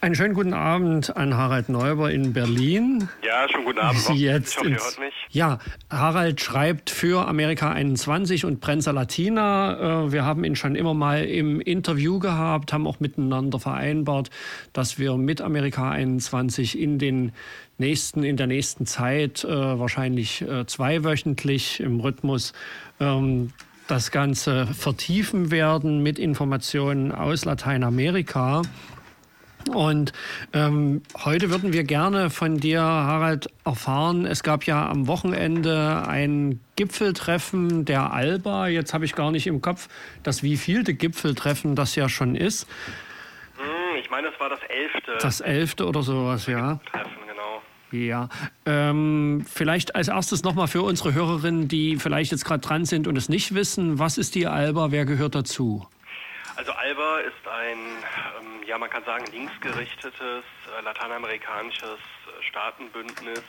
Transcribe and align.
Einen 0.00 0.14
schönen 0.14 0.34
guten 0.34 0.54
Abend 0.54 1.16
an 1.16 1.36
Harald 1.36 1.68
Neuber 1.68 2.12
in 2.12 2.32
Berlin. 2.32 3.08
Ja, 3.26 3.48
schönen 3.48 3.64
guten 3.64 3.80
Abend. 3.80 4.00
Sie 4.00 4.14
jetzt 4.14 4.52
ich 4.52 4.58
hoffe, 4.58 4.68
ihr 4.68 4.76
hört 4.76 4.98
mich. 5.00 5.14
Ja, 5.30 5.58
Harald 5.90 6.40
schreibt 6.40 6.90
für 6.90 7.26
Amerika 7.26 7.72
21 7.72 8.44
und 8.44 8.60
Prensa 8.60 8.92
Latina. 8.92 10.04
Äh, 10.04 10.12
wir 10.12 10.24
haben 10.24 10.44
ihn 10.44 10.54
schon 10.54 10.76
immer 10.76 10.94
mal 10.94 11.24
im 11.24 11.60
Interview 11.60 12.20
gehabt, 12.20 12.72
haben 12.72 12.86
auch 12.86 13.00
miteinander 13.00 13.58
vereinbart, 13.58 14.30
dass 14.72 14.98
wir 14.98 15.16
mit 15.16 15.40
Amerika 15.40 15.90
21 15.90 16.78
in 16.78 16.98
den 16.98 17.32
nächsten, 17.78 18.22
in 18.22 18.36
der 18.36 18.46
nächsten 18.46 18.86
Zeit, 18.86 19.42
äh, 19.44 19.48
wahrscheinlich 19.48 20.42
äh, 20.42 20.66
zweiwöchentlich 20.66 21.80
im 21.80 21.98
Rhythmus, 22.00 22.52
ähm, 23.00 23.50
das 23.88 24.12
Ganze 24.12 24.68
vertiefen 24.68 25.50
werden 25.50 26.00
mit 26.00 26.20
Informationen 26.20 27.10
aus 27.10 27.44
Lateinamerika. 27.44 28.62
Und 29.68 30.12
ähm, 30.52 31.02
heute 31.24 31.50
würden 31.50 31.72
wir 31.72 31.84
gerne 31.84 32.30
von 32.30 32.56
dir, 32.58 32.80
Harald, 32.80 33.48
erfahren. 33.64 34.26
Es 34.26 34.42
gab 34.42 34.64
ja 34.64 34.88
am 34.88 35.06
Wochenende 35.06 36.04
ein 36.08 36.60
Gipfeltreffen 36.76 37.84
der 37.84 38.12
Alba. 38.12 38.68
Jetzt 38.68 38.94
habe 38.94 39.04
ich 39.04 39.14
gar 39.14 39.30
nicht 39.30 39.46
im 39.46 39.60
Kopf, 39.60 39.88
das 40.22 40.42
wievielte 40.42 40.94
Gipfeltreffen 40.94 41.76
das 41.76 41.94
ja 41.94 42.08
schon 42.08 42.34
ist. 42.34 42.66
Hm, 43.58 43.98
ich 44.00 44.10
meine, 44.10 44.28
es 44.28 44.40
war 44.40 44.48
das 44.48 44.60
elfte. 44.68 45.18
Das 45.20 45.40
elfte 45.40 45.86
oder 45.86 46.02
sowas, 46.02 46.46
ja. 46.46 46.80
Treffen, 46.90 47.12
genau. 47.28 47.62
Ja, 47.92 48.28
ähm, 48.66 49.44
vielleicht 49.48 49.94
als 49.94 50.08
erstes 50.08 50.42
nochmal 50.42 50.68
für 50.68 50.82
unsere 50.82 51.12
Hörerinnen, 51.12 51.68
die 51.68 51.96
vielleicht 51.96 52.32
jetzt 52.32 52.44
gerade 52.44 52.60
dran 52.60 52.84
sind 52.84 53.06
und 53.06 53.16
es 53.16 53.28
nicht 53.28 53.54
wissen, 53.54 53.98
was 53.98 54.16
ist 54.16 54.34
die 54.34 54.46
Alba, 54.46 54.90
wer 54.90 55.04
gehört 55.04 55.34
dazu? 55.34 55.86
Also 56.60 56.72
ALBA 56.72 57.20
ist 57.20 57.48
ein, 57.48 57.78
ähm, 58.38 58.62
ja 58.66 58.76
man 58.76 58.90
kann 58.90 59.02
sagen, 59.04 59.24
linksgerichtetes 59.32 60.44
äh, 60.44 60.80
lateinamerikanisches 60.82 61.98
äh, 61.98 62.42
Staatenbündnis. 62.42 63.42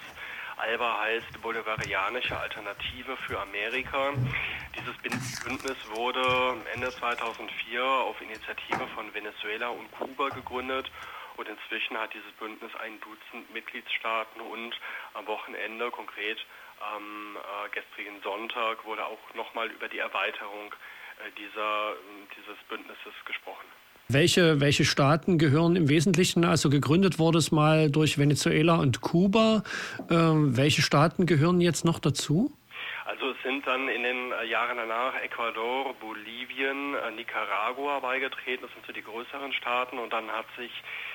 ALBA 0.55 1.01
heißt 1.01 1.41
Bolivarianische 1.41 2.39
Alternative 2.39 3.17
für 3.17 3.37
Amerika. 3.41 4.13
Dieses 4.77 4.95
Bündnis 5.43 5.75
wurde 5.93 6.55
Ende 6.73 6.89
2004 6.89 7.83
auf 7.83 8.21
Initiative 8.21 8.87
von 8.95 9.13
Venezuela 9.13 9.67
und 9.67 9.91
Kuba 9.91 10.29
gegründet 10.29 10.89
und 11.35 11.49
inzwischen 11.49 11.97
hat 11.97 12.13
dieses 12.13 12.31
Bündnis 12.39 12.71
ein 12.77 12.97
Dutzend 13.01 13.53
Mitgliedstaaten 13.53 14.39
und 14.39 14.79
am 15.15 15.27
Wochenende, 15.27 15.91
konkret 15.91 16.37
am 16.79 17.35
äh, 17.35 17.69
gestrigen 17.71 18.21
Sonntag, 18.21 18.85
wurde 18.85 19.05
auch 19.05 19.33
nochmal 19.33 19.69
über 19.69 19.89
die 19.89 19.99
Erweiterung 19.99 20.73
dieser, 21.37 21.93
dieses 22.35 22.57
Bündnisses 22.69 23.13
gesprochen. 23.25 23.65
Welche, 24.09 24.59
welche 24.59 24.83
Staaten 24.83 25.37
gehören 25.37 25.75
im 25.75 25.87
Wesentlichen, 25.87 26.43
also 26.43 26.69
gegründet 26.69 27.17
wurde 27.17 27.37
es 27.37 27.51
mal 27.51 27.89
durch 27.89 28.17
Venezuela 28.17 28.75
und 28.75 29.01
Kuba, 29.01 29.63
äh, 30.09 30.13
welche 30.13 30.81
Staaten 30.81 31.25
gehören 31.25 31.61
jetzt 31.61 31.85
noch 31.85 31.99
dazu? 31.99 32.51
Also 33.05 33.31
es 33.31 33.37
sind 33.43 33.65
dann 33.65 33.87
in 33.87 34.03
den 34.03 34.31
äh, 34.31 34.45
Jahren 34.45 34.77
danach 34.77 35.15
Ecuador, 35.23 35.93
Bolivien, 35.99 36.95
äh, 36.95 37.11
Nicaragua 37.11 37.99
beigetreten, 37.99 38.63
das 38.63 38.73
sind 38.73 38.85
so 38.85 38.93
die 38.93 39.01
größeren 39.01 39.53
Staaten 39.53 39.97
und 39.97 40.11
dann 40.11 40.27
hat 40.29 40.45
sich 40.57 40.71
äh, 40.71 41.10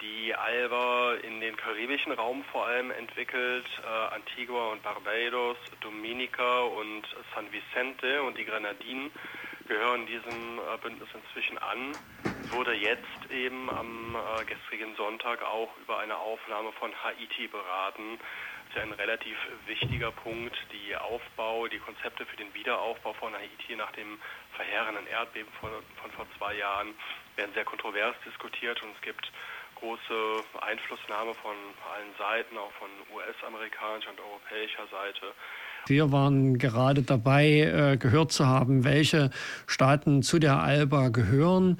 die 0.00 0.34
Alba 0.34 1.14
in 1.22 1.40
den 1.40 1.56
karibischen 1.56 2.12
Raum 2.12 2.44
vor 2.52 2.66
allem 2.66 2.90
entwickelt, 2.90 3.66
äh, 3.82 4.14
Antigua 4.14 4.72
und 4.72 4.82
Barbados, 4.82 5.56
Dominica 5.80 6.60
und 6.60 7.02
San 7.34 7.50
Vicente 7.52 8.22
und 8.22 8.38
die 8.38 8.44
Grenadinen 8.44 9.10
gehören 9.68 10.06
diesem 10.06 10.58
äh, 10.58 10.78
Bündnis 10.82 11.08
inzwischen 11.12 11.58
an, 11.58 11.92
wurde 12.50 12.72
jetzt 12.72 13.30
eben 13.30 13.68
am 13.70 14.16
äh, 14.16 14.44
gestrigen 14.44 14.96
Sonntag 14.96 15.42
auch 15.42 15.68
über 15.82 15.98
eine 15.98 16.16
Aufnahme 16.16 16.72
von 16.72 16.90
Haiti 17.04 17.46
beraten. 17.48 18.18
Das 18.18 18.68
ist 18.68 18.76
ja 18.76 18.82
ein 18.82 18.92
relativ 18.92 19.36
wichtiger 19.66 20.10
Punkt, 20.10 20.56
die 20.72 20.96
Aufbau, 20.96 21.68
die 21.68 21.78
Konzepte 21.78 22.24
für 22.26 22.36
den 22.36 22.52
Wiederaufbau 22.54 23.12
von 23.14 23.34
Haiti 23.34 23.76
nach 23.76 23.92
dem 23.92 24.18
verheerenden 24.56 25.06
Erdbeben 25.06 25.52
von, 25.60 25.70
von 26.00 26.10
vor 26.12 26.26
zwei 26.38 26.54
Jahren 26.54 26.94
werden 27.36 27.52
sehr 27.54 27.64
kontrovers 27.64 28.16
diskutiert 28.26 28.82
und 28.82 28.94
es 28.96 29.00
gibt 29.02 29.30
große 29.80 30.44
Einflussnahme 30.60 31.34
von 31.34 31.54
allen 31.92 32.12
Seiten, 32.18 32.56
auch 32.56 32.72
von 32.78 32.88
US-amerikanischer 33.14 34.10
und 34.10 34.20
europäischer 34.20 34.86
Seite. 34.90 35.34
Wir 35.86 36.12
waren 36.12 36.58
gerade 36.58 37.02
dabei, 37.02 37.60
äh, 37.60 37.96
gehört 37.96 38.32
zu 38.32 38.46
haben, 38.46 38.84
welche 38.84 39.30
Staaten 39.66 40.22
zu 40.22 40.38
der 40.38 40.60
ALBA 40.60 41.08
gehören. 41.08 41.78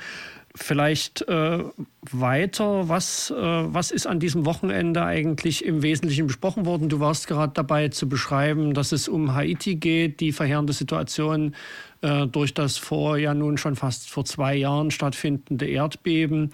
Vielleicht 0.55 1.23
äh, 1.29 1.63
weiter, 2.11 2.89
was, 2.89 3.31
äh, 3.31 3.35
was 3.37 3.91
ist 3.91 4.07
an 4.07 4.19
diesem 4.19 4.45
Wochenende 4.47 5.05
eigentlich 5.05 5.65
im 5.65 5.83
Wesentlichen 5.83 6.27
besprochen 6.27 6.67
worden? 6.67 6.89
Du 6.89 7.01
warst 7.01 7.29
gerade 7.29 7.53
dabei 7.53 7.89
zu 7.89 8.09
beschreiben, 8.09 8.75
dass 8.75 8.93
es 8.93 9.09
um 9.09 9.35
Haiti 9.35 9.77
geht, 9.77 10.21
die 10.21 10.33
verheerende 10.33 10.73
Situation 10.73 11.55
äh, 12.01 12.27
durch 12.27 12.55
das 12.55 12.79
vor 12.79 13.19
ja 13.19 13.35
nun 13.35 13.59
schon 13.59 13.77
fast 13.77 14.11
vor 14.11 14.25
zwei 14.25 14.55
Jahren 14.57 14.91
stattfindende 14.91 15.67
Erdbeben. 15.67 16.51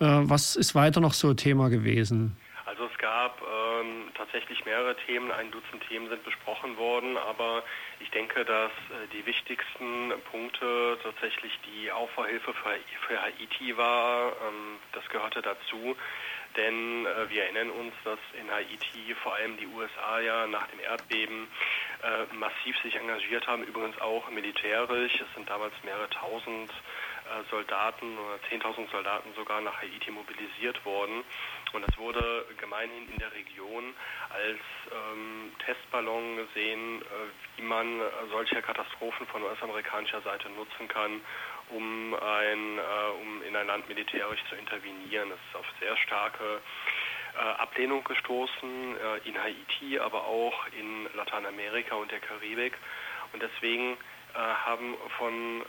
Äh, 0.00 0.06
was 0.30 0.56
ist 0.56 0.74
weiter 0.74 1.00
noch 1.00 1.12
so 1.12 1.34
Thema 1.34 1.68
gewesen? 1.68 2.34
Also 2.64 2.86
es 2.90 2.98
gab 2.98 3.42
ähm, 3.42 4.08
tatsächlich 4.14 4.64
mehrere 4.64 4.96
Themen, 5.06 5.30
ein 5.30 5.50
Dutzend 5.50 5.86
Themen 5.88 6.08
sind 6.08 6.24
besprochen 6.24 6.78
worden, 6.78 7.18
aber 7.18 7.62
ich 8.00 8.10
denke, 8.10 8.44
dass 8.46 8.70
äh, 8.70 9.08
die 9.12 9.26
wichtigsten 9.26 10.12
Punkte 10.30 10.96
tatsächlich 11.02 11.52
die 11.66 11.92
Aufbauhilfe 11.92 12.54
für, 12.54 13.20
Haiti 13.20 13.76
war. 13.76 14.28
Ähm, 14.28 14.78
das 14.92 15.06
gehörte 15.10 15.42
dazu, 15.42 15.94
denn 16.56 17.04
äh, 17.04 17.28
wir 17.28 17.42
erinnern 17.44 17.70
uns, 17.70 17.92
dass 18.04 18.18
in 18.40 18.50
Haiti 18.50 19.14
vor 19.22 19.34
allem 19.34 19.58
die 19.58 19.66
USA 19.66 20.20
ja 20.20 20.46
nach 20.46 20.66
dem 20.68 20.80
Erdbeben 20.80 21.48
massiv 22.32 22.78
sich 22.78 22.96
engagiert 22.96 23.46
haben, 23.46 23.62
übrigens 23.62 24.00
auch 24.00 24.30
militärisch. 24.30 25.12
Es 25.20 25.34
sind 25.34 25.50
damals 25.50 25.74
mehrere 25.84 26.08
tausend 26.08 26.72
Soldaten 27.50 28.18
oder 28.18 28.36
10.000 28.50 28.90
Soldaten 28.90 29.32
sogar 29.34 29.60
nach 29.60 29.80
Haiti 29.80 30.10
mobilisiert 30.10 30.84
worden. 30.84 31.24
Und 31.72 31.86
das 31.86 31.96
wurde 31.98 32.46
gemeinhin 32.58 33.08
in 33.12 33.18
der 33.18 33.32
Region 33.32 33.94
als 34.30 34.58
ähm, 34.90 35.52
Testballon 35.64 36.36
gesehen, 36.36 37.02
äh, 37.02 37.04
wie 37.56 37.62
man 37.62 38.00
solche 38.30 38.60
Katastrophen 38.62 39.26
von 39.26 39.42
US-amerikanischer 39.42 40.20
Seite 40.22 40.48
nutzen 40.50 40.88
kann, 40.88 41.20
um, 41.70 42.14
ein, 42.14 42.78
äh, 42.78 43.22
um 43.22 43.42
in 43.42 43.54
ein 43.54 43.66
Land 43.66 43.88
militärisch 43.88 44.40
zu 44.48 44.56
intervenieren. 44.56 45.30
Das 45.30 45.38
ist 45.38 45.56
auf 45.56 45.66
sehr 45.78 45.96
starke 45.96 46.60
äh, 47.34 47.38
Ablehnung 47.38 48.02
gestoßen, 48.04 48.96
äh, 48.96 49.28
in 49.28 49.40
Haiti, 49.40 49.98
aber 49.98 50.26
auch 50.26 50.66
in 50.78 51.08
Lateinamerika 51.14 51.94
und 51.94 52.10
der 52.10 52.20
Karibik. 52.20 52.76
Und 53.32 53.42
deswegen 53.42 53.92
äh, 53.92 53.96
haben 54.38 54.94
von 55.18 55.62
äh, 55.62 55.64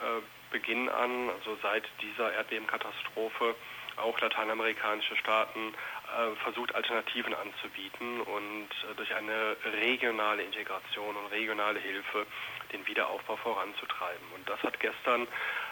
Beginn 0.52 0.90
an, 0.90 1.30
also 1.30 1.58
seit 1.62 1.84
dieser 2.02 2.34
Erdbebenkatastrophe, 2.34 3.56
auch 3.98 4.20
lateinamerikanische 4.20 5.16
Staaten 5.18 5.74
äh, 6.12 6.36
versucht, 6.44 6.74
Alternativen 6.76 7.34
anzubieten 7.34 8.22
und 8.22 8.70
äh, 8.70 8.96
durch 8.96 9.14
eine 9.16 9.56
regionale 9.66 10.44
Integration 10.44 11.16
und 11.16 11.28
regionale 11.28 11.80
Hilfe 11.80 12.26
den 12.72 12.86
Wiederaufbau 12.88 13.36
voranzutreiben. 13.38 14.28
Und 14.36 14.50
das 14.50 14.62
hat 14.64 14.80
gestern 14.80 15.28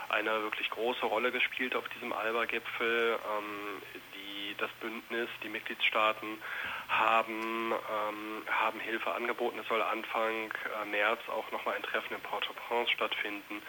eine 0.10 0.42
wirklich 0.42 0.70
große 0.70 1.06
Rolle 1.06 1.32
gespielt 1.32 1.76
auf 1.76 1.88
diesem 1.90 2.14
Alba-Gipfel. 2.14 3.20
Ähm, 3.38 3.82
die, 4.16 4.56
das 4.58 4.72
Bündnis, 4.82 5.30
die 5.44 5.50
Mitgliedstaaten 5.50 6.42
haben, 6.90 7.72
ähm, 7.72 8.44
haben 8.50 8.80
Hilfe 8.80 9.12
angeboten. 9.14 9.60
Es 9.60 9.68
soll 9.68 9.82
Anfang 9.82 10.52
äh, 10.82 10.86
März 10.90 11.22
auch 11.30 11.50
nochmal 11.52 11.76
ein 11.76 11.84
Treffen 11.84 12.14
in 12.14 12.22
Port-au-Prince 12.22 12.92
stattfinden 12.92 13.62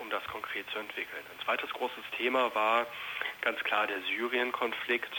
um 0.00 0.10
das 0.10 0.24
konkret 0.24 0.68
zu 0.70 0.78
entwickeln. 0.78 1.22
Ein 1.30 1.44
zweites 1.44 1.70
großes 1.70 2.04
Thema 2.16 2.54
war 2.54 2.86
ganz 3.42 3.60
klar 3.60 3.86
der 3.86 4.00
Syrien-Konflikt. 4.02 5.12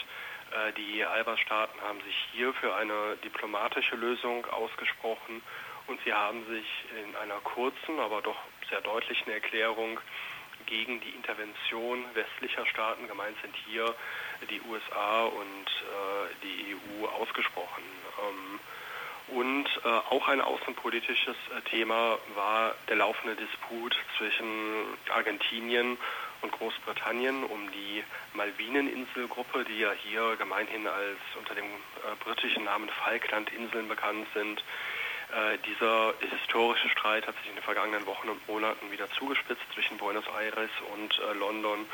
Äh, 0.50 0.72
die 0.72 1.04
Alba-Staaten 1.04 1.80
haben 1.80 2.00
sich 2.02 2.16
hier 2.32 2.52
für 2.54 2.74
eine 2.74 3.16
diplomatische 3.24 3.96
Lösung 3.96 4.44
ausgesprochen 4.46 5.42
und 5.86 6.00
sie 6.04 6.12
haben 6.12 6.44
sich 6.46 6.66
in 7.02 7.16
einer 7.16 7.40
kurzen, 7.40 7.98
aber 7.98 8.22
doch 8.22 8.38
sehr 8.68 8.80
deutlichen 8.80 9.32
Erklärung 9.32 10.00
gegen 10.72 11.00
die 11.00 11.10
Intervention 11.10 12.02
westlicher 12.14 12.64
Staaten, 12.64 13.06
gemeint 13.06 13.36
sind 13.42 13.54
hier 13.66 13.94
die 14.48 14.60
USA 14.70 15.24
und 15.24 15.66
äh, 15.68 16.34
die 16.42 16.74
EU, 16.74 17.06
ausgesprochen. 17.08 17.84
Ähm, 18.18 18.60
und 19.36 19.66
äh, 19.84 19.88
auch 19.88 20.26
ein 20.28 20.40
außenpolitisches 20.40 21.36
äh, 21.36 21.60
Thema 21.68 22.18
war 22.34 22.74
der 22.88 22.96
laufende 22.96 23.36
Disput 23.36 23.94
zwischen 24.16 24.46
Argentinien 25.14 25.98
und 26.40 26.52
Großbritannien 26.52 27.44
um 27.44 27.70
die 27.72 28.02
Malvineninselgruppe, 28.32 29.64
die 29.64 29.78
ja 29.78 29.92
hier 29.92 30.36
gemeinhin 30.36 30.86
als 30.86 31.18
unter 31.38 31.54
dem 31.54 31.66
äh, 31.66 32.24
britischen 32.24 32.64
Namen 32.64 32.88
Falklandinseln 33.04 33.88
bekannt 33.88 34.26
sind. 34.32 34.64
Äh, 35.32 35.56
dieser 35.66 36.12
historische 36.20 36.90
Streit 36.90 37.26
hat 37.26 37.34
sich 37.38 37.48
in 37.48 37.54
den 37.54 37.64
vergangenen 37.64 38.04
Wochen 38.04 38.28
und 38.28 38.46
Monaten 38.48 38.90
wieder 38.90 39.10
zugespitzt 39.12 39.64
zwischen 39.72 39.96
Buenos 39.96 40.26
Aires 40.26 40.70
und 40.92 41.18
äh, 41.18 41.38
London. 41.38 41.86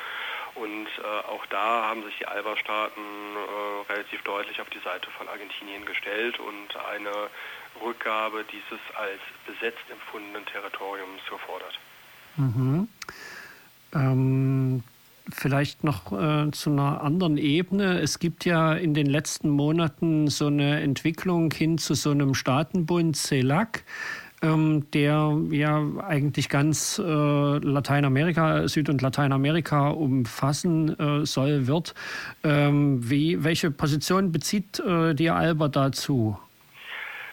Und 0.56 0.88
äh, 0.99 1.29
auch 1.29 1.46
da 1.46 1.88
haben 1.88 2.02
sich 2.02 2.19
die 2.19 2.26
Alba-Staaten 2.26 3.00
äh, 3.00 3.93
relativ 3.93 4.23
deutlich 4.23 4.61
auf 4.61 4.69
die 4.70 4.81
Seite 4.81 5.08
von 5.11 5.29
Argentinien 5.29 5.85
gestellt 5.85 6.40
und 6.40 6.76
eine 6.90 7.31
Rückgabe 7.81 8.44
dieses 8.50 8.81
als 8.96 9.20
besetzt 9.46 9.85
empfundenen 9.88 10.44
Territoriums 10.46 11.23
gefordert. 11.31 11.79
Mhm. 12.37 12.88
Ähm, 13.94 14.57
vielleicht 15.30 15.84
noch 15.84 16.12
äh, 16.12 16.50
zu 16.50 16.70
einer 16.70 17.02
anderen 17.02 17.36
Ebene. 17.36 18.00
Es 18.00 18.19
gibt 18.19 18.44
ja 18.44 18.75
in 18.75 18.94
den 18.94 19.06
letzten 19.06 19.50
Monaten 19.50 20.28
so 20.28 20.46
eine 20.46 20.80
Entwicklung 20.80 21.52
hin 21.52 21.78
zu 21.78 21.94
so 21.94 22.10
einem 22.10 22.34
Staatenbund 22.34 23.16
CELAC 23.16 23.84
ähm, 24.42 24.88
der 24.92 25.36
ja 25.50 25.82
eigentlich 26.06 26.48
ganz 26.48 26.98
äh, 26.98 27.02
Lateinamerika, 27.02 28.69
Süd- 28.69 28.88
und 28.88 29.02
Lateinamerika 29.02 29.88
umfassen 29.88 30.98
äh, 30.98 31.26
soll, 31.26 31.66
wird. 31.66 31.94
Ähm, 32.44 32.98
wie, 33.10 33.42
welche 33.42 33.70
Position 33.70 34.32
bezieht 34.32 34.80
äh, 34.80 35.14
die 35.14 35.30
Alba 35.30 35.69
dazu? 35.69 36.38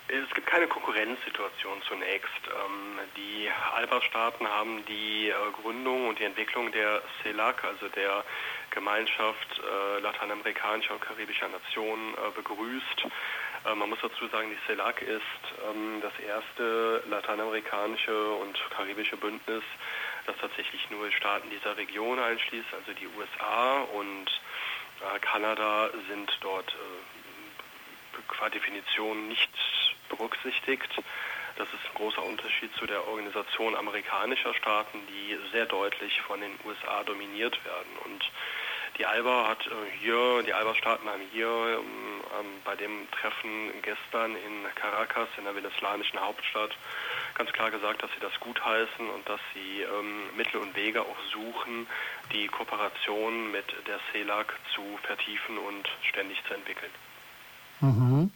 Es 0.07 0.33
gibt 0.33 0.47
keine 0.47 0.67
Konkurrenzsituation 1.05 1.81
zunächst. 1.87 2.41
Ähm, 2.47 2.99
die 3.15 3.49
Alba-Staaten 3.75 4.47
haben 4.47 4.83
die 4.85 5.29
äh, 5.29 5.33
Gründung 5.61 6.07
und 6.07 6.19
die 6.19 6.23
Entwicklung 6.23 6.71
der 6.71 7.01
CELAC, 7.21 7.63
also 7.63 7.87
der 7.89 8.23
Gemeinschaft 8.71 9.59
äh, 9.59 9.99
lateinamerikanischer 9.99 10.93
und 10.95 11.01
karibischer 11.01 11.47
Nationen, 11.47 12.13
äh, 12.13 12.31
begrüßt. 12.35 13.07
Man 13.75 13.89
muss 13.89 13.97
dazu 13.99 14.27
sagen, 14.27 14.51
die 14.51 14.67
CELAC 14.67 15.01
ist 15.01 15.21
ähm, 15.67 15.99
das 15.99 16.13
erste 16.19 17.01
lateinamerikanische 17.09 18.33
und 18.33 18.59
karibische 18.69 19.17
Bündnis, 19.17 19.63
das 20.27 20.35
tatsächlich 20.37 20.87
nur 20.91 21.11
Staaten 21.11 21.49
dieser 21.49 21.75
Region 21.75 22.19
einschließt, 22.19 22.71
also 22.73 22.93
die 22.93 23.07
USA 23.17 23.81
und 23.95 24.25
Kanada 25.21 25.89
sind 26.07 26.31
dort 26.41 26.75
qua 28.27 28.49
Definition 28.49 29.27
nicht 29.27 29.49
berücksichtigt. 30.09 30.89
Das 31.57 31.67
ist 31.69 31.85
ein 31.89 31.95
großer 31.95 32.23
Unterschied 32.23 32.73
zu 32.75 32.85
der 32.85 33.07
Organisation 33.07 33.75
amerikanischer 33.75 34.53
Staaten, 34.53 34.99
die 35.07 35.37
sehr 35.51 35.65
deutlich 35.65 36.21
von 36.21 36.41
den 36.41 36.51
USA 36.65 37.03
dominiert 37.03 37.63
werden. 37.63 37.97
Und 38.03 38.23
die 38.97 39.05
ALBA 39.05 39.49
hat 39.49 39.69
hier, 39.99 40.43
die 40.43 40.53
ALBA-Staaten 40.53 41.07
haben 41.09 41.21
hier 41.31 41.47
ähm, 41.47 42.23
ähm, 42.39 42.45
bei 42.63 42.75
dem 42.75 43.09
Treffen 43.11 43.71
gestern 43.81 44.35
in 44.35 44.63
Caracas, 44.75 45.27
in 45.37 45.43
der 45.43 45.55
venezolanischen 45.55 46.19
Hauptstadt, 46.19 46.71
ganz 47.33 47.51
klar 47.51 47.71
gesagt, 47.71 48.03
dass 48.03 48.11
sie 48.11 48.21
das 48.21 48.31
gutheißen 48.39 49.09
und 49.09 49.27
dass 49.27 49.41
sie 49.53 49.81
ähm, 49.81 50.37
Mittel 50.37 50.61
und 50.61 50.75
Wege 50.77 51.01
auch 51.01 51.17
suchen, 51.33 51.87
die 52.31 52.47
Kooperation 52.47 53.51
mit 53.51 53.65
der 53.85 53.99
CELAC 54.11 54.53
zu 54.73 54.97
vertiefen 55.03 55.57
und 55.57 55.89
ständig 56.09 56.41
zu 56.47 56.53
entwickeln. 56.53 56.91
Mhm. 57.81 58.31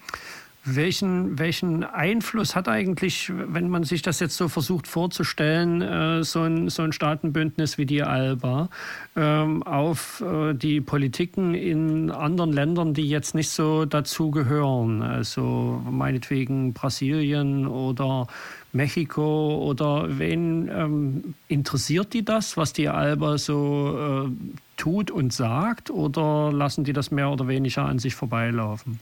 Welchen, 0.65 1.39
welchen 1.39 1.85
Einfluss 1.85 2.53
hat 2.53 2.67
eigentlich, 2.67 3.31
wenn 3.33 3.69
man 3.69 3.85
sich 3.85 4.01
das 4.01 4.19
jetzt 4.19 4.35
so 4.35 4.49
versucht 4.49 4.87
vorzustellen, 4.87 5.81
äh, 5.81 6.23
so, 6.23 6.41
ein, 6.41 6.67
so 6.69 6.83
ein 6.83 6.91
Staatenbündnis 6.91 7.77
wie 7.77 7.85
die 7.85 8.03
ALBA 8.03 8.69
ähm, 9.15 9.63
auf 9.63 10.21
äh, 10.21 10.53
die 10.53 10.81
Politiken 10.81 11.55
in 11.55 12.11
anderen 12.11 12.51
Ländern, 12.51 12.93
die 12.93 13.07
jetzt 13.07 13.35
nicht 13.35 13.49
so 13.49 13.85
dazu 13.85 14.31
gehören? 14.31 15.01
Also 15.01 15.81
meinetwegen 15.89 16.73
Brasilien 16.73 17.65
oder 17.65 18.27
Mexiko 18.73 19.65
oder 19.65 20.19
wen 20.19 20.67
ähm, 20.67 21.35
interessiert 21.47 22.13
die 22.13 22.23
das, 22.23 22.57
was 22.57 22.73
die 22.73 22.89
ALBA 22.89 23.37
so 23.37 24.27
äh, 24.27 24.51
tut 24.77 25.09
und 25.09 25.33
sagt 25.33 25.89
oder 25.89 26.51
lassen 26.51 26.83
die 26.83 26.93
das 26.93 27.11
mehr 27.11 27.29
oder 27.29 27.47
weniger 27.47 27.85
an 27.85 27.97
sich 27.97 28.13
vorbeilaufen? 28.13 28.99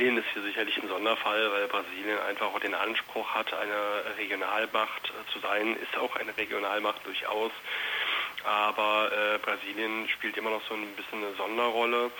Brasilien 0.00 0.16
ist 0.16 0.32
hier 0.32 0.42
sicherlich 0.42 0.82
ein 0.82 0.88
Sonderfall, 0.88 1.52
weil 1.52 1.68
Brasilien 1.68 2.18
einfach 2.26 2.46
auch 2.46 2.58
den 2.58 2.74
Anspruch 2.74 3.34
hat, 3.34 3.52
eine 3.52 4.16
Regionalmacht 4.16 5.10
äh, 5.10 5.30
zu 5.30 5.40
sein, 5.40 5.76
ist 5.76 5.94
auch 5.98 6.16
eine 6.16 6.34
Regionalmacht 6.38 7.04
durchaus. 7.04 7.52
Aber 8.42 9.12
äh, 9.12 9.38
Brasilien 9.40 10.08
spielt 10.08 10.38
immer 10.38 10.48
noch 10.48 10.62
so 10.66 10.72
ein 10.72 10.86
bisschen 10.96 11.22
eine 11.22 11.34
Sonderrolle. 11.34 12.10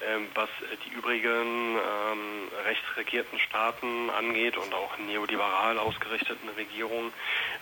Ähm, 0.00 0.26
was 0.34 0.48
die 0.84 0.90
übrigen 0.90 1.76
ähm, 1.76 2.48
rechtsregierten 2.64 3.38
Staaten 3.38 4.10
angeht 4.10 4.56
und 4.56 4.74
auch 4.74 4.98
neoliberal 4.98 5.78
ausgerichteten 5.78 6.48
Regierungen, 6.56 7.12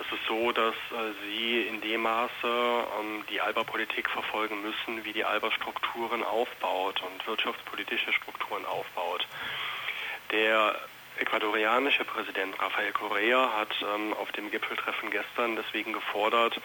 ist 0.01 0.11
es 0.11 0.27
so, 0.27 0.53
dass 0.53 0.75
äh, 0.75 1.13
sie 1.27 1.63
in 1.63 1.83
dem 1.83 2.01
Maße 2.01 2.31
ähm, 2.45 3.25
die 3.29 3.43
ALBA-Politik 3.43 4.09
verfolgen 4.09 4.63
müssen, 4.63 5.05
wie 5.05 5.13
die 5.13 5.25
ALBA 5.25 5.51
Strukturen 5.51 6.23
aufbaut 6.23 7.03
und 7.03 7.27
wirtschaftspolitische 7.27 8.15
Strukturen 8.15 8.65
aufbaut. 8.65 9.27
Der 10.37 10.75
ecuadorianische 11.19 12.05
Präsident 12.05 12.61
Rafael 12.61 12.93
Correa 12.93 13.53
hat 13.57 13.75
ähm, 13.95 14.13
auf 14.13 14.31
dem 14.33 14.51
Gipfeltreffen 14.51 15.11
gestern 15.11 15.57
deswegen 15.57 15.95
gefordert, 15.95 16.61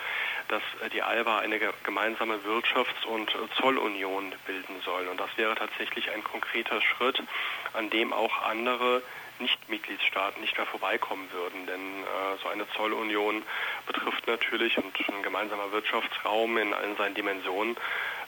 dass 0.50 0.62
äh, 0.84 0.90
die 0.90 1.02
ALBA 1.02 1.40
eine 1.40 1.58
gemeinsame 1.84 2.36
Wirtschafts- 2.40 3.06
und 3.06 3.32
Zollunion 3.56 4.34
bilden 4.46 4.82
soll. 4.84 5.08
Und 5.08 5.22
das 5.22 5.30
wäre 5.38 5.56
tatsächlich 5.56 6.12
ein 6.12 6.22
konkreter 6.22 6.82
Schritt, 6.82 7.24
an 7.72 7.90
dem 7.90 8.12
auch 8.12 8.42
andere 8.42 9.02
nicht-Mitgliedstaaten 9.40 10.42
nicht 10.42 10.58
mehr 10.58 10.68
vorbeikommen 10.68 11.32
würden. 11.32 11.66
Denn 11.66 12.04
äh, 12.04 12.38
so 12.44 12.50
eine 12.50 12.70
Zollunion 12.72 13.44
betrifft 13.88 14.28
natürlich 14.28 14.78
und 14.78 14.94
ein 15.08 15.24
gemeinsamer 15.24 15.72
Wirtschaftsraum 15.72 16.58
in 16.58 16.74
allen 16.74 16.98
seinen 16.98 17.16
Dimensionen 17.16 17.78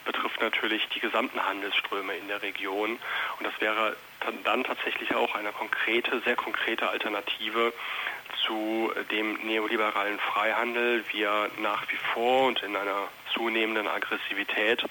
betrifft 0.05 0.41
natürlich 0.41 0.87
die 0.89 0.99
gesamten 0.99 1.43
Handelsströme 1.43 2.15
in 2.15 2.27
der 2.27 2.41
Region. 2.41 2.91
Und 3.37 3.45
das 3.45 3.53
wäre 3.59 3.95
dann 4.43 4.63
tatsächlich 4.63 5.13
auch 5.15 5.35
eine 5.35 5.51
konkrete, 5.51 6.21
sehr 6.21 6.35
konkrete 6.35 6.89
Alternative 6.89 7.73
zu 8.45 8.91
dem 9.11 9.33
neoliberalen 9.45 10.19
Freihandel, 10.19 11.03
wie 11.11 11.23
er 11.23 11.49
nach 11.59 11.83
wie 11.89 11.97
vor 12.13 12.47
und 12.47 12.61
in 12.63 12.75
einer 12.75 13.07
zunehmenden 13.33 13.87
Aggressivität 13.87 14.83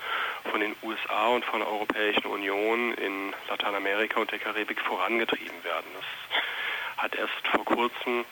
von 0.51 0.61
den 0.61 0.75
USA 0.83 1.29
und 1.29 1.45
von 1.45 1.61
der 1.61 1.69
Europäischen 1.69 2.27
Union 2.27 2.95
in 2.95 3.35
Lateinamerika 3.49 4.21
und 4.21 4.31
der 4.31 4.39
Karibik 4.39 4.81
vorangetrieben 4.81 5.65
werden. 5.65 5.87
Das 5.95 7.03
hat 7.03 7.15
erst 7.15 7.47
vor 7.51 7.65
kurzem 7.65 8.25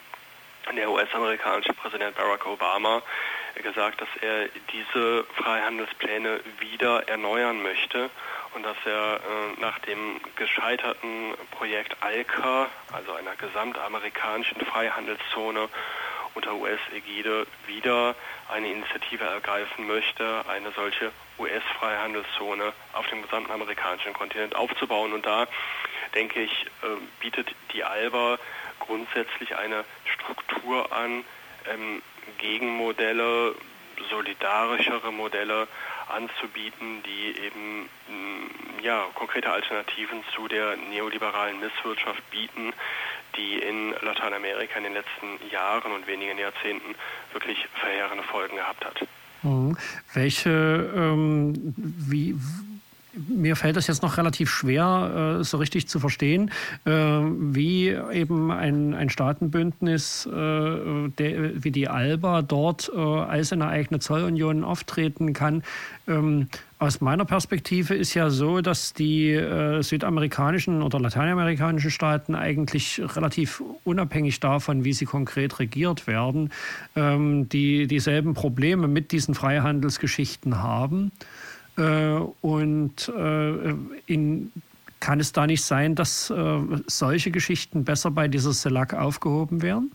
der 0.76 0.90
US-amerikanische 0.90 1.72
Präsident 1.74 2.16
Barack 2.16 2.46
Obama 2.46 3.02
gesagt, 3.62 4.00
dass 4.00 4.08
er 4.20 4.48
diese 4.72 5.24
Freihandelspläne 5.34 6.40
wieder 6.58 7.08
erneuern 7.08 7.62
möchte 7.62 8.10
und 8.54 8.64
dass 8.64 8.76
er 8.84 9.16
äh, 9.16 9.60
nach 9.60 9.78
dem 9.80 10.20
gescheiterten 10.36 11.34
Projekt 11.52 11.96
ALCA, 12.00 12.68
also 12.92 13.12
einer 13.12 13.36
gesamtamerikanischen 13.36 14.60
Freihandelszone 14.60 15.68
unter 16.34 16.54
US-Ägide, 16.54 17.46
wieder 17.66 18.14
eine 18.48 18.70
Initiative 18.70 19.24
ergreifen 19.24 19.86
möchte, 19.86 20.44
eine 20.48 20.70
solche 20.72 21.12
US-Freihandelszone 21.38 22.72
auf 22.92 23.06
dem 23.08 23.22
gesamten 23.22 23.52
amerikanischen 23.52 24.12
Kontinent 24.12 24.54
aufzubauen. 24.54 25.12
Und 25.12 25.26
da, 25.26 25.46
denke 26.14 26.40
ich, 26.40 26.66
äh, 26.82 26.86
bietet 27.20 27.48
die 27.72 27.84
ALBA 27.84 28.38
grundsätzlich 28.78 29.56
eine 29.56 29.84
Struktur 30.04 30.92
an, 30.92 31.24
ähm, 31.68 32.02
Gegenmodelle, 32.38 33.54
solidarischere 34.08 35.12
Modelle 35.12 35.68
anzubieten, 36.08 37.02
die 37.04 37.38
eben 37.44 37.82
mm, 37.82 38.82
ja, 38.82 39.06
konkrete 39.14 39.50
Alternativen 39.50 40.22
zu 40.34 40.48
der 40.48 40.76
neoliberalen 40.90 41.60
Misswirtschaft 41.60 42.22
bieten, 42.30 42.72
die 43.36 43.58
in 43.58 43.94
Lateinamerika 44.02 44.78
in 44.78 44.84
den 44.84 44.94
letzten 44.94 45.50
Jahren 45.50 45.92
und 45.92 46.06
wenigen 46.06 46.38
Jahrzehnten 46.38 46.94
wirklich 47.32 47.58
verheerende 47.74 48.24
Folgen 48.24 48.56
gehabt 48.56 48.84
hat. 48.84 49.06
Mhm. 49.42 49.76
Welche, 50.12 50.50
ähm, 50.94 51.74
wie, 51.76 52.34
mir 53.12 53.56
fällt 53.56 53.76
es 53.76 53.86
jetzt 53.86 54.02
noch 54.02 54.16
relativ 54.16 54.50
schwer, 54.50 55.38
äh, 55.40 55.44
so 55.44 55.56
richtig 55.58 55.88
zu 55.88 55.98
verstehen, 55.98 56.50
äh, 56.84 56.90
wie 56.90 57.88
eben 57.88 58.50
ein, 58.50 58.94
ein 58.94 59.10
Staatenbündnis 59.10 60.26
äh, 60.26 60.30
wie 60.30 61.70
die 61.70 61.88
ALBA 61.88 62.42
dort 62.42 62.90
als 62.94 63.52
eine 63.52 63.68
eigene 63.68 64.00
Zollunion 64.00 64.64
auftreten 64.64 65.32
kann. 65.32 65.62
Ähm, 66.08 66.48
aus 66.78 67.00
meiner 67.00 67.24
Perspektive 67.24 67.94
ist 67.94 68.14
ja 68.14 68.30
so, 68.30 68.62
dass 68.62 68.94
die 68.94 69.38
südamerikanischen 69.80 70.82
oder 70.82 70.98
lateinamerikanischen 70.98 71.90
Staaten 71.90 72.34
eigentlich 72.34 73.02
relativ 73.16 73.62
unabhängig 73.84 74.40
davon, 74.40 74.84
wie 74.84 74.94
sie 74.94 75.04
konkret 75.04 75.58
regiert 75.58 76.06
werden, 76.06 76.50
ähm, 76.96 77.48
die 77.50 77.86
dieselben 77.86 78.32
Probleme 78.32 78.88
mit 78.88 79.12
diesen 79.12 79.34
Freihandelsgeschichten 79.34 80.62
haben. 80.62 81.12
Äh, 81.80 82.20
und 82.42 83.08
äh, 83.08 83.74
in, 84.06 84.52
kann 85.00 85.18
es 85.18 85.32
da 85.32 85.46
nicht 85.46 85.64
sein, 85.64 85.94
dass 85.94 86.28
äh, 86.30 86.60
solche 86.86 87.30
Geschichten 87.30 87.84
besser 87.84 88.10
bei 88.10 88.28
dieser 88.28 88.52
CELAC 88.52 88.94
aufgehoben 88.94 89.62
werden? 89.62 89.92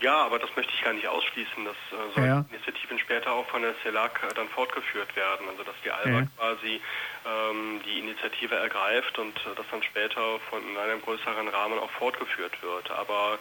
Ja, 0.00 0.24
aber 0.24 0.38
das 0.38 0.50
möchte 0.54 0.72
ich 0.76 0.84
gar 0.84 0.92
nicht 0.92 1.08
ausschließen, 1.08 1.64
dass 1.64 1.74
äh, 1.74 2.14
solche 2.14 2.28
ja. 2.28 2.44
Initiativen 2.50 2.98
später 2.98 3.32
auch 3.32 3.46
von 3.46 3.62
der 3.62 3.74
CELAC 3.82 4.22
äh, 4.22 4.34
dann 4.34 4.48
fortgeführt 4.48 5.16
werden. 5.16 5.48
Also 5.48 5.64
dass 5.64 5.74
die 5.82 5.90
ALBA 5.90 6.20
ja. 6.20 6.26
quasi 6.36 6.80
ähm, 7.26 7.80
die 7.84 7.98
Initiative 7.98 8.54
ergreift 8.54 9.18
und 9.18 9.34
äh, 9.38 9.54
das 9.56 9.66
dann 9.70 9.82
später 9.82 10.38
von 10.50 10.62
in 10.62 10.76
einem 10.76 11.00
größeren 11.02 11.48
Rahmen 11.48 11.78
auch 11.78 11.90
fortgeführt 11.90 12.62
wird. 12.62 12.90
Aber 12.90 13.38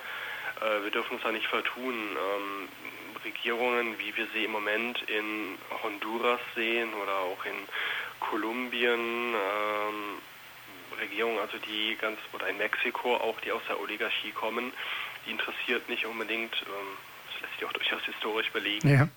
äh, 0.61 0.83
wir 0.83 0.91
dürfen 0.91 1.15
uns 1.15 1.23
da 1.23 1.31
nicht 1.31 1.47
vertun. 1.47 1.93
Ähm, 1.93 2.69
Regierungen, 3.25 3.97
wie 3.99 4.15
wir 4.15 4.27
sie 4.33 4.45
im 4.45 4.51
Moment 4.51 5.01
in 5.09 5.57
Honduras 5.83 6.39
sehen 6.55 6.93
oder 6.93 7.17
auch 7.19 7.43
in 7.45 7.55
Kolumbien, 8.19 9.33
ähm, 9.33 10.21
Regierungen, 10.99 11.39
also 11.39 11.57
die 11.57 11.97
ganz, 11.99 12.19
oder 12.33 12.47
in 12.47 12.57
Mexiko 12.57 13.15
auch, 13.15 13.39
die 13.41 13.51
aus 13.51 13.61
der 13.67 13.79
Oligarchie 13.79 14.31
kommen, 14.31 14.71
die 15.25 15.31
interessiert 15.31 15.89
nicht 15.89 16.05
unbedingt, 16.05 16.55
ähm, 16.61 16.97
das 17.27 17.41
lässt 17.41 17.53
sich 17.59 17.65
auch 17.65 17.73
durchaus 17.73 18.03
historisch 18.03 18.51
belegen, 18.51 18.89
ja. 18.89 19.07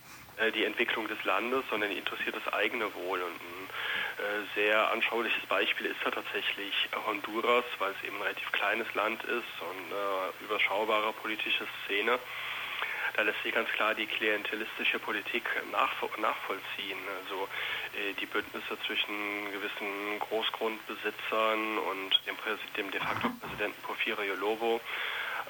äh, 0.45 0.51
die 0.51 0.65
Entwicklung 0.65 1.07
des 1.07 1.23
Landes, 1.25 1.65
sondern 1.71 1.91
die 1.91 1.99
interessiert 1.99 2.35
das 2.35 2.53
eigene 2.53 2.93
Wohl. 2.95 3.23
Und 3.23 3.35
ein 3.35 3.69
äh, 4.19 4.55
sehr 4.55 4.91
anschauliches 4.91 5.45
Beispiel 5.47 5.87
ist 5.87 6.01
da 6.05 6.11
tatsächlich 6.11 6.89
Honduras, 7.07 7.65
weil 7.79 7.93
es 7.93 8.07
eben 8.07 8.17
ein 8.17 8.23
relativ 8.23 8.51
kleines 8.53 8.93
Land 8.95 9.23
ist 9.23 9.31
und 9.61 9.93
äh, 9.93 10.45
überschaubare 10.45 11.13
politische 11.13 11.67
Szene 11.85 12.19
da 13.19 13.25
lässt 13.25 13.43
sich 13.43 13.53
ganz 13.53 13.69
klar 13.71 13.97
die 13.97 14.07
klientelistische 14.07 15.01
Politik 15.01 15.43
nachvollziehen. 15.73 16.99
Also 17.21 17.49
äh, 17.99 18.13
die 18.15 18.27
Bündnisse 18.27 18.79
zwischen 18.87 19.51
gewissen 19.51 20.21
Großgrundbesitzern 20.21 21.79
und 21.79 22.23
dem, 22.29 22.37
dem 22.77 22.91
de 22.93 23.01
facto 23.01 23.29
Präsidenten 23.41 23.83
Porfirio 23.83 24.37
Lobo 24.37 24.81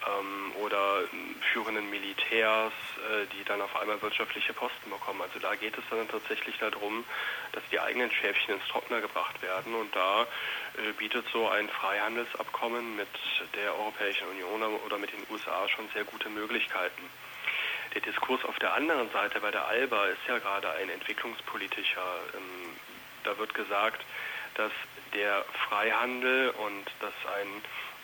ähm, 0.07 0.53
oder 0.65 1.03
führenden 1.53 1.91
Militärs, 1.91 2.73
äh, 2.73 3.27
die 3.37 3.45
dann 3.45 3.61
auf 3.61 3.77
einmal 3.77 4.01
wirtschaftliche 4.01 4.55
Posten 4.55 4.89
bekommen. 4.89 5.21
Also 5.21 5.39
da 5.39 5.55
geht 5.55 5.77
es 5.77 5.85
dann 5.91 6.09
tatsächlich 6.09 6.57
darum, 6.57 7.05
dass 7.53 7.63
die 7.71 7.81
eigenen 7.81 8.11
Schäfchen 8.11 8.55
ins 8.55 8.67
Trockner 8.69 9.03
gebracht 9.03 9.43
werden 9.43 9.75
und 9.75 9.95
da 9.95 10.23
äh, 10.23 10.93
bietet 10.97 11.27
so 11.35 11.47
ein 11.51 11.69
Freihandelsabkommen 11.69 12.97
mit 12.97 13.09
der 13.55 13.75
Europäischen 13.75 14.27
Union 14.29 14.63
oder 14.87 14.97
mit 14.97 15.13
den 15.13 15.21
USA 15.29 15.69
schon 15.69 15.87
sehr 15.93 16.05
gute 16.05 16.31
Möglichkeiten. 16.31 17.03
Der 17.99 18.12
Diskurs 18.12 18.45
auf 18.45 18.57
der 18.61 18.75
anderen 18.75 19.11
Seite 19.11 19.40
bei 19.40 19.50
der 19.50 19.67
ALBA 19.67 20.07
ist 20.07 20.21
ja 20.28 20.38
gerade 20.38 20.71
ein 20.71 20.88
entwicklungspolitischer. 20.88 22.21
Ähm, 22.33 22.76
da 23.25 23.37
wird 23.38 23.52
gesagt, 23.55 24.05
dass 24.55 24.71
der 25.14 25.45
Freihandel 25.69 26.50
und 26.50 26.85
dass 27.00 27.12
ein 27.35 27.49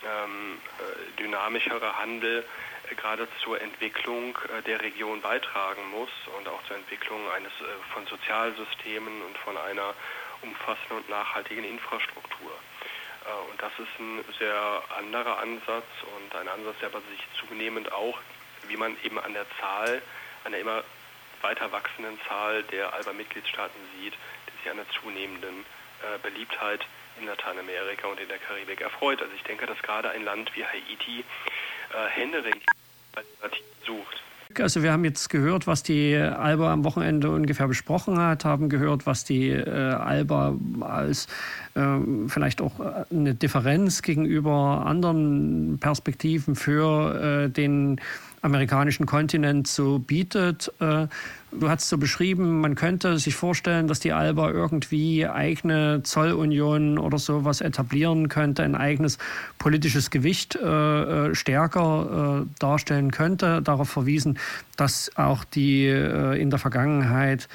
ähm, 0.05 0.61
äh, 0.81 1.23
dynamischerer 1.23 1.97
Handel 1.97 2.45
äh, 2.91 2.95
gerade 2.97 3.29
zur 3.45 3.61
Entwicklung 3.61 4.37
äh, 4.59 4.63
der 4.63 4.81
Region 4.81 5.21
beitragen 5.21 5.89
muss 5.93 6.11
und 6.37 6.49
auch 6.49 6.65
zur 6.65 6.75
Entwicklung 6.75 7.31
eines 7.31 7.53
von 7.93 8.05
Sozialsystemen 8.07 9.23
und 9.23 9.39
von 9.39 9.57
einer 9.57 9.95
umfassenden 10.43 10.97
und 10.97 11.09
nachhaltigen 11.09 11.63
Infrastruktur. 11.63 12.51
Und 13.49 13.63
das 13.63 13.73
ist 13.79 14.01
ein 14.01 14.23
sehr 14.39 14.83
anderer 14.99 15.39
Ansatz 15.39 15.87
und 16.17 16.35
ein 16.35 16.47
Ansatz, 16.47 16.75
der 16.81 16.89
aber 16.89 17.01
sich 17.11 17.27
zunehmend 17.39 17.91
auch 17.91 18.19
wie 18.69 18.77
man 18.77 18.97
eben 19.05 19.19
an 19.19 19.33
der 19.33 19.47
Zahl, 19.61 20.03
an 20.45 20.53
der 20.53 20.61
immer 20.61 20.83
weiter 21.43 21.71
wachsenden 21.73 22.19
Zahl 22.29 22.63
der 22.65 22.93
ALBA-Mitgliedstaaten 22.95 23.81
sieht, 23.99 24.15
die 24.49 24.63
sich 24.63 24.71
an 24.71 24.79
der 24.79 24.89
zunehmenden 25.01 25.61
äh, 26.03 26.19
Beliebtheit 26.23 26.81
in 27.21 27.27
Lateinamerika 27.27 28.09
und 28.09 28.19
in 28.19 28.29
der 28.29 28.39
Karibik 28.39 28.81
erfreut. 28.81 29.21
Also 29.21 29.33
ich 29.37 29.43
denke, 29.45 29.67
dass 29.67 29.81
gerade 29.83 30.11
ein 30.11 30.25
Land 30.25 30.51
wie 30.57 30.65
Haiti 30.65 31.21
äh, 31.21 32.09
händeringend 32.09 32.65
sucht. 33.87 34.21
Also 34.59 34.83
wir 34.83 34.93
haben 34.93 35.05
jetzt 35.05 35.31
gehört, 35.31 35.67
was 35.67 35.83
die 35.83 36.15
Alba 36.15 36.73
am 36.73 36.85
Wochenende 36.85 37.31
ungefähr 37.31 37.67
besprochen 37.67 38.19
hat, 38.19 38.45
haben 38.45 38.69
gehört, 38.69 39.07
was 39.07 39.25
die 39.25 39.49
äh, 39.49 39.69
Alba 39.69 40.55
als 40.81 41.27
äh, 41.75 41.99
vielleicht 42.29 42.61
auch 42.61 42.79
äh, 42.79 43.05
eine 43.11 43.35
Differenz 43.35 44.03
gegenüber 44.03 44.85
anderen 44.87 45.79
Perspektiven 45.81 46.55
für 46.57 47.47
äh, 47.47 47.51
den 47.51 48.01
amerikanischen 48.45 49.07
Kontinent 49.07 49.67
so 49.67 49.99
bietet. 49.99 50.71
Äh, 50.79 51.07
du 51.51 51.69
hast 51.69 51.89
so 51.89 51.97
beschrieben, 51.97 52.61
man 52.61 52.75
könnte 52.75 53.19
sich 53.19 53.35
vorstellen, 53.35 53.89
dass 53.89 54.01
die 54.01 54.13
ALBA 54.13 54.51
irgendwie 54.51 55.27
eigene 55.27 56.03
Zollunion 56.03 56.99
oder 56.99 57.19
sowas 57.19 57.63
etablieren 57.63 58.29
könnte, 58.29 58.63
ein 58.63 58.75
eigenes 58.75 59.19
politisches 59.59 60.11
Gewicht 60.11 60.57
äh, 60.57 61.29
äh, 61.29 61.35
stärker 61.35 62.45
darstellen 62.59 63.11
könnte. 63.11 63.63
Darauf 63.63 63.89
verwiesen, 63.89 64.39
dass 64.77 65.11
auch 65.17 65.45
die 65.45 65.87
in 65.89 66.51
der 66.51 66.59
Vergangenheit 66.59 67.49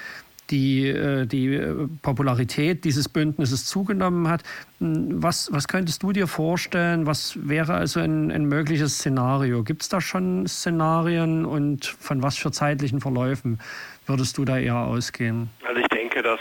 die, 0.50 0.88
äh, 0.88 1.26
die 1.26 1.56
äh, 1.56 1.88
Popularität 2.02 2.84
dieses 2.86 3.10
Bündnisses 3.10 3.66
zugenommen 3.66 4.28
hat. 4.28 4.44
Hm, 4.80 5.22
was, 5.22 5.52
was 5.52 5.68
könntest 5.68 6.04
du 6.04 6.12
dir 6.12 6.28
vorstellen? 6.28 7.06
Was 7.06 7.38
wäre 7.48 7.74
also 7.74 8.00
ein, 8.00 8.32
ein 8.32 8.46
mögliches 8.46 8.96
Szenario? 8.96 9.64
Gibt 9.64 9.84
es 9.84 9.90
da 9.90 10.02
schon 10.02 10.48
Szenarien 10.48 11.46
und 11.46 11.86
von 11.86 12.24
was 12.24 12.38
für 12.38 12.52
zeitlichen 12.52 13.02
Verläufen 13.02 13.60
würdest 14.06 14.38
du 14.38 14.46
da 14.46 14.58
eher 14.58 14.78
ausgehen? 14.78 15.50
Also 15.68 15.80
ich 15.80 15.88
denke, 15.88 16.22
dass, 16.24 16.40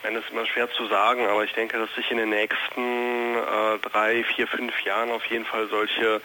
ich 0.00 0.04
meine, 0.04 0.18
es 0.18 0.24
ist 0.24 0.30
immer 0.30 0.46
schwer 0.46 0.70
zu 0.70 0.86
sagen, 0.86 1.26
aber 1.26 1.44
ich 1.44 1.52
denke, 1.52 1.78
dass 1.78 1.94
sich 1.94 2.10
in 2.10 2.16
den 2.16 2.30
nächsten 2.30 3.34
äh, 3.36 3.78
drei, 3.82 4.24
vier, 4.24 4.46
fünf 4.46 4.80
Jahren 4.82 5.10
auf 5.10 5.26
jeden 5.26 5.44
Fall 5.44 5.68
solche 5.68 6.22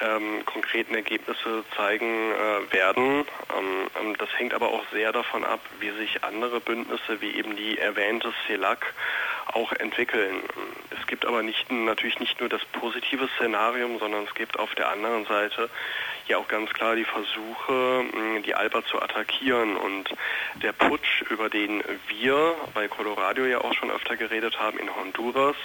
ähm, 0.00 0.44
konkreten 0.46 0.94
Ergebnisse 0.94 1.64
zeigen 1.76 2.30
äh, 2.30 2.72
werden. 2.72 3.24
Ähm, 3.58 3.90
ähm, 4.00 4.16
das 4.18 4.28
hängt 4.38 4.54
aber 4.54 4.68
auch 4.68 4.84
sehr 4.92 5.10
davon 5.10 5.42
ab, 5.42 5.58
wie 5.80 5.90
sich 5.90 6.22
andere 6.22 6.60
Bündnisse 6.60 7.20
wie 7.20 7.34
eben 7.34 7.56
die 7.56 7.78
erwähnte 7.78 8.32
CELAC 8.46 8.94
auch 9.52 9.72
entwickeln. 9.72 10.36
Es 10.90 11.04
gibt 11.08 11.26
aber 11.26 11.42
nicht, 11.42 11.72
natürlich 11.72 12.20
nicht 12.20 12.38
nur 12.38 12.48
das 12.48 12.64
positive 12.66 13.28
Szenarium, 13.34 13.98
sondern 13.98 14.24
es 14.24 14.34
gibt 14.34 14.60
auf 14.60 14.72
der 14.76 14.90
anderen 14.90 15.24
Seite 15.24 15.70
ja 16.28 16.38
auch 16.38 16.48
ganz 16.48 16.70
klar 16.70 16.96
die 16.96 17.04
Versuche, 17.04 18.04
die 18.44 18.54
Alba 18.54 18.84
zu 18.84 19.00
attackieren. 19.00 19.76
Und 19.76 20.10
der 20.62 20.72
Putsch, 20.72 21.22
über 21.30 21.48
den 21.48 21.82
wir 22.08 22.54
bei 22.74 22.88
Colorado 22.88 23.44
ja 23.44 23.60
auch 23.60 23.74
schon 23.74 23.90
öfter 23.90 24.16
geredet 24.16 24.58
haben 24.60 24.78
in 24.78 24.94
Honduras, 24.94 25.56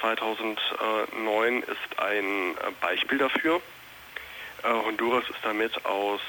2009 0.00 1.54
äh, 1.54 1.58
ist 1.60 1.98
ein 1.98 2.24
äh, 2.24 2.70
Beispiel 2.80 3.18
dafür. 3.18 3.60
Äh, 4.64 4.84
Honduras 4.84 5.24
ist 5.28 5.38
damit 5.42 5.84
aus, 5.84 6.20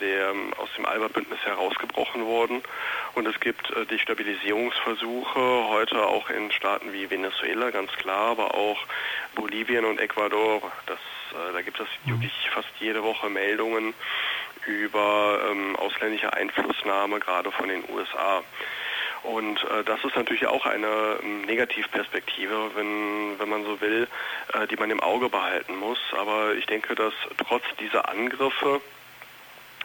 der, 0.00 0.34
aus 0.58 0.68
dem 0.76 0.84
Alba-Bündnis 0.84 1.40
herausgebrochen 1.40 2.26
worden 2.26 2.62
und 3.14 3.26
es 3.26 3.40
gibt 3.40 3.72
Destabilisierungsversuche 3.90 5.40
heute 5.68 6.06
auch 6.06 6.28
in 6.28 6.52
Staaten 6.52 6.92
wie 6.92 7.08
Venezuela, 7.10 7.70
ganz 7.70 7.90
klar, 7.92 8.32
aber 8.32 8.54
auch 8.54 8.78
Bolivien 9.34 9.86
und 9.86 10.00
Ecuador. 10.00 10.70
Das, 10.86 10.98
da 11.52 11.62
gibt 11.62 11.80
es 11.80 11.86
mhm. 12.04 12.10
wirklich 12.10 12.50
fast 12.52 12.68
jede 12.78 13.02
Woche 13.02 13.30
Meldungen 13.30 13.94
über 14.66 15.40
ähm, 15.50 15.76
ausländische 15.76 16.32
Einflussnahme, 16.32 17.20
gerade 17.20 17.50
von 17.52 17.68
den 17.68 17.84
USA. 17.88 18.42
Und 19.24 19.64
äh, 19.64 19.82
das 19.84 20.04
ist 20.04 20.16
natürlich 20.16 20.46
auch 20.46 20.66
eine 20.66 21.18
ähm, 21.22 21.42
Negativperspektive, 21.42 22.70
wenn, 22.74 23.38
wenn 23.38 23.48
man 23.48 23.64
so 23.64 23.80
will, 23.80 24.06
äh, 24.52 24.66
die 24.66 24.76
man 24.76 24.90
im 24.90 25.00
Auge 25.00 25.30
behalten 25.30 25.76
muss. 25.76 25.98
Aber 26.12 26.54
ich 26.54 26.66
denke, 26.66 26.94
dass 26.94 27.14
trotz 27.38 27.64
dieser 27.80 28.08
Angriffe, 28.08 28.82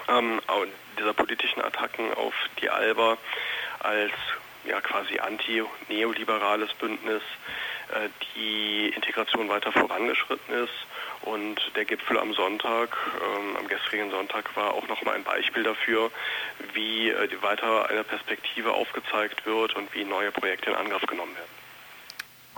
ähm, 0.10 0.42
dieser 1.00 1.14
politischen 1.14 1.62
Attacken 1.62 2.14
auf 2.16 2.34
die 2.62 2.70
Alba 2.70 3.18
als 3.80 4.12
ja 4.66 4.82
quasi 4.82 5.20
anti-neoliberales 5.20 6.74
Bündnis 6.74 7.24
äh, 7.94 8.10
die 8.36 8.90
Integration 8.90 9.48
weiter 9.48 9.72
vorangeschritten 9.72 10.54
ist 10.54 10.74
und 11.24 11.58
der 11.76 11.86
Gipfel 11.86 12.18
am 12.18 12.34
Sonntag, 12.34 12.96
ähm, 13.18 13.58
am 13.58 13.68
gestrigen 13.68 14.10
Sonntag, 14.12 14.56
war 14.56 14.74
auch 14.74 14.88
nochmal 14.88 15.16
ein 15.16 15.24
Beispiel 15.24 15.64
dafür, 15.64 16.12
wie 16.74 17.10
äh, 17.10 17.30
weiter 17.42 17.90
eine 17.90 18.04
Perspektive 18.04 18.74
aufgezeigt 18.74 19.46
wird 19.46 19.76
und 19.76 19.94
wie 19.94 20.04
neue 20.04 20.32
Projekte 20.32 20.70
in 20.72 20.76
Angriff 20.76 21.06
genommen 21.08 21.36
werden. 21.36 21.60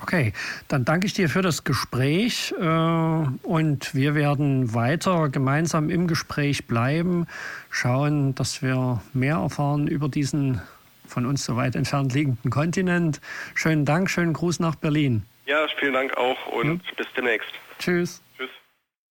Okay, 0.02 0.34
dann 0.68 0.84
danke 0.84 1.06
ich 1.06 1.14
dir 1.14 1.30
für 1.30 1.44
das 1.44 1.64
Gespräch 1.64 2.54
äh, 2.60 2.64
und 2.64 3.94
wir 3.94 4.16
werden 4.16 4.74
weiter 4.74 5.30
gemeinsam 5.30 5.90
im 5.90 6.08
Gespräch 6.08 6.66
bleiben, 6.66 7.28
schauen, 7.70 8.34
dass 8.34 8.64
wir 8.64 9.02
mehr 9.14 9.36
erfahren 9.36 9.88
über 9.88 10.10
diesen 10.10 10.62
von 11.06 11.26
uns 11.26 11.46
so 11.46 11.56
weit 11.56 11.76
entfernt 11.76 12.14
liegenden 12.14 12.50
Kontinent. 12.50 13.22
Schönen 13.54 13.86
Dank, 13.86 14.10
schönen 14.10 14.34
Gruß 14.34 14.60
nach 14.60 14.76
Berlin. 14.76 15.24
Ja, 15.46 15.68
vielen 15.78 15.94
Dank 15.94 16.16
auch 16.18 16.48
und 16.48 16.82
ja. 16.86 16.92
bis 16.96 17.08
demnächst. 17.16 17.52
Tschüss. 17.78 18.24